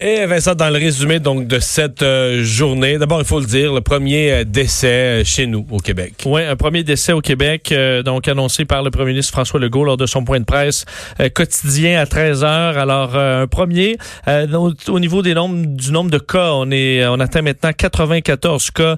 [0.00, 3.72] Et Vincent, dans le résumé donc de cette euh, journée, d'abord il faut le dire,
[3.72, 6.14] le premier euh, décès euh, chez nous au Québec.
[6.26, 7.72] Oui, un premier décès au Québec,
[8.04, 10.84] donc annoncé par le premier ministre François Legault lors de son point de presse
[11.32, 12.76] quotidien à 13 heures.
[12.76, 13.96] Alors un premier
[14.26, 18.96] au, niveau des nombres du nombre de cas, on est on atteint maintenant 94 cas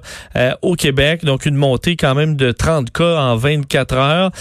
[0.63, 4.31] au Québec, donc une montée quand même de 30 cas en 24 heures.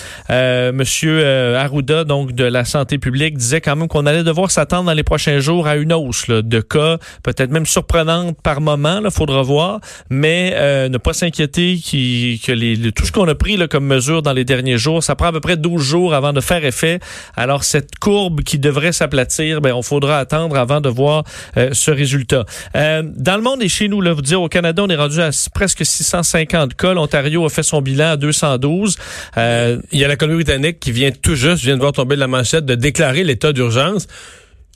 [0.72, 4.94] Monsieur Arruda donc de la santé publique disait quand même qu'on allait devoir s'attendre dans
[4.94, 9.10] les prochains jours à une hausse là, de cas, peut-être même surprenante par moment, il
[9.10, 13.86] faudra voir, mais euh, ne pas s'inquiéter qui, que tout ce qu'on a pris comme
[13.86, 16.64] mesure dans les derniers jours, ça prend à peu près 12 jours avant de faire
[16.64, 17.00] effet.
[17.36, 21.24] Alors cette courbe qui devrait s'aplatir, ben on faudra attendre avant de voir
[21.56, 22.44] euh, ce résultat.
[22.76, 25.20] Euh, dans le monde et chez nous, là, vous dire au Canada, on est rendu
[25.20, 26.94] à presque 650 cas.
[26.94, 28.96] L'Ontario a fait son bilan à 212.
[29.36, 32.20] Il y a la Colombie-Britannique qui vient tout juste, je viens de voir tomber de
[32.20, 34.06] la manchette, de déclarer l'état d'urgence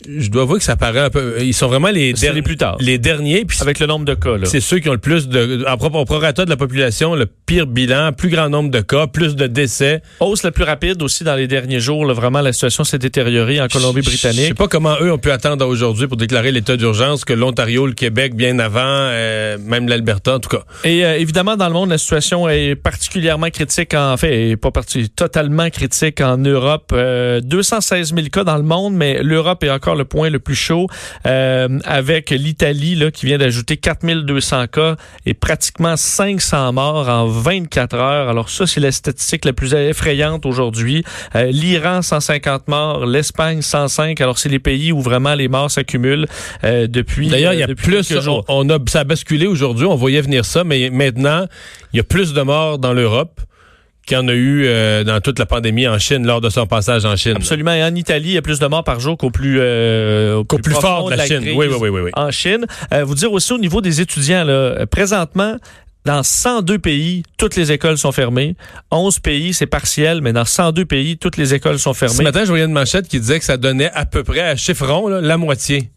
[0.09, 1.37] je dois avouer que ça paraît un peu.
[1.41, 2.77] Ils sont vraiment les, derniers plus tard.
[2.81, 3.45] Les derniers.
[3.45, 4.37] Puis Avec le nombre de cas.
[4.45, 5.65] C'est ceux qui ont le plus de.
[5.69, 9.37] En propre prorata de la population, le pire bilan, plus grand nombre de cas, plus
[9.37, 10.03] de décès.
[10.21, 12.05] Hausse la plus rapide aussi dans les derniers jours.
[12.05, 14.41] Là, vraiment, la situation s'est détériorée en Colombie-Britannique.
[14.41, 17.87] Je sais pas comment eux ont pu attendre aujourd'hui pour déclarer l'état d'urgence que l'Ontario,
[17.87, 20.65] le Québec, bien avant, euh, même l'Alberta, en tout cas.
[20.85, 23.95] Et euh, évidemment, dans le monde, la situation est particulièrement critique.
[23.95, 26.93] En fait, est pas partie, totalement critique en Europe.
[26.93, 30.55] 216 euh, 000 cas dans le monde, mais l'Europe est encore le point le plus
[30.55, 30.87] chaud,
[31.27, 34.97] euh, avec l'Italie là qui vient d'ajouter 4200 cas
[35.27, 38.29] et pratiquement 500 morts en 24 heures.
[38.29, 41.05] Alors ça, c'est la statistique la plus effrayante aujourd'hui.
[41.35, 43.07] Euh, L'Iran, 150 morts.
[43.07, 44.21] L'Espagne, 105.
[44.21, 46.27] Alors c'est les pays où vraiment les morts s'accumulent
[46.65, 47.29] euh, depuis.
[47.29, 48.13] D'ailleurs, il y a plus.
[48.29, 49.87] On, on, a ça a basculé aujourd'hui.
[49.87, 51.47] On voyait venir ça, mais maintenant,
[51.93, 53.41] il y a plus de morts dans l'Europe
[54.11, 56.67] qu'il y en a eu euh, dans toute la pandémie en Chine lors de son
[56.67, 57.35] passage en Chine.
[57.37, 57.73] Absolument.
[57.73, 60.75] Et en Italie, il y a plus de morts par jour qu'au plus, euh, plus,
[60.75, 61.45] fort de la, Chine.
[61.55, 62.67] oui, oui, oui, oui, En Chine.
[62.93, 65.57] Euh, vous dire aussi au niveau des étudiants, là, présentement,
[66.05, 68.57] dans 102 pays, toutes les écoles sont fermées.
[68.91, 72.17] 11 pays, c'est partiel, mais dans 102 pays, toutes les écoles sont fermées.
[72.17, 74.57] Ce matin, je voyais une manchette qui disait que ça donnait à peu près à
[74.57, 75.89] chiffron la moitié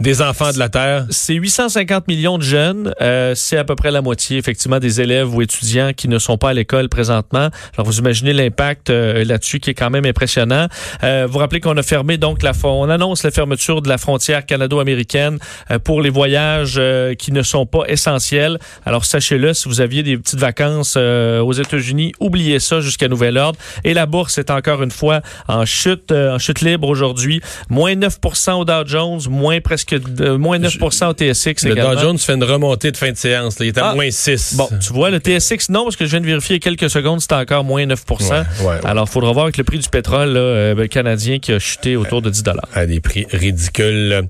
[0.00, 1.04] des enfants de la Terre?
[1.10, 2.94] C'est 850 millions de jeunes.
[3.00, 6.38] Euh, c'est à peu près la moitié, effectivement, des élèves ou étudiants qui ne sont
[6.38, 7.50] pas à l'école présentement.
[7.74, 10.68] Alors, vous imaginez l'impact euh, là-dessus qui est quand même impressionnant.
[11.02, 14.46] Euh, vous rappelez qu'on a fermé, donc, la on annonce la fermeture de la frontière
[14.46, 15.38] canado-américaine
[15.70, 18.58] euh, pour les voyages euh, qui ne sont pas essentiels.
[18.86, 23.58] Alors, sachez-le, si vous aviez des petites vacances aux États-Unis, oubliez ça jusqu'à nouvel ordre.
[23.84, 27.40] Et la bourse est encore une fois en chute, en chute libre aujourd'hui.
[27.68, 32.18] Moins 9% au Dow Jones, moins presque de moins 9 au TSX le Dow Jones
[32.18, 33.56] fait une remontée de fin de séance.
[33.60, 33.94] Il est à ah.
[33.94, 34.54] moins 6.
[34.56, 37.34] Bon, tu vois, le TSX, non, parce que je viens de vérifier quelques secondes, c'était
[37.34, 38.44] encore moins 9%
[38.84, 41.96] Alors, il faudra voir avec le prix du pétrole euh, ben, canadien qui a chuté
[41.96, 44.22] autour de 10 À des prix ridicules.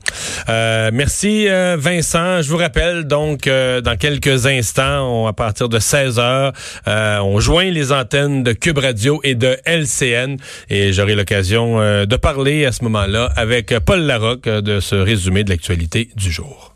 [0.48, 2.42] Euh, merci, euh, Vincent.
[2.42, 6.52] Je vous rappelle, donc, dans quelques instants, à partir de 16 heures,
[6.86, 10.36] on joint les antennes de Cube Radio et de LCN.
[10.68, 16.10] Et j'aurai l'occasion de parler à ce moment-là avec Paul Larocque de ce résumé l'actualité
[16.14, 16.69] du jour.